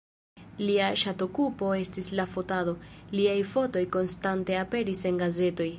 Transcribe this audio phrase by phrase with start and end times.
[0.61, 2.75] Lia ŝatokupo estis la fotado,
[3.19, 5.69] liaj fotoj konstante aperis en gazetoj.